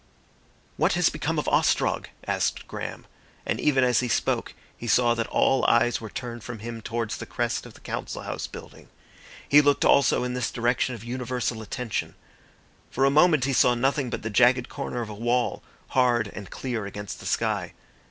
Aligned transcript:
"What 0.77 0.93
has 0.93 1.09
become 1.09 1.37
of 1.37 1.47
Ostrog?" 1.47 2.07
asked 2.25 2.67
Graham, 2.67 3.05
and 3.45 3.59
even 3.59 3.83
as 3.83 3.99
he 3.99 4.07
spoke 4.07 4.55
he 4.75 4.87
saw 4.87 5.13
that 5.13 5.27
all 5.27 5.63
eyes 5.67 6.01
were 6.01 6.09
turned 6.09 6.43
from 6.43 6.57
him 6.57 6.81
towards 6.81 7.17
the 7.17 7.27
crest 7.27 7.67
of 7.67 7.75
the 7.75 7.81
Council 7.81 8.23
House 8.23 8.47
building. 8.47 8.89
He 9.47 9.61
looked 9.61 9.85
also 9.85 10.23
in 10.23 10.33
this 10.33 10.49
direction 10.49 10.95
of 10.95 11.03
universal 11.03 11.61
attention. 11.61 12.15
For 12.89 13.05
a 13.05 13.11
moment 13.11 13.45
he 13.45 13.53
saw 13.53 13.75
nothing 13.75 14.09
but 14.09 14.23
the 14.23 14.31
jagged 14.31 14.69
corner 14.69 15.01
of 15.01 15.09
a 15.09 15.13
wall, 15.13 15.61
hard 15.89 16.31
and 16.33 16.49
clear 16.49 16.87
against 16.87 17.19
the 17.19 17.27
sky. 17.27 17.73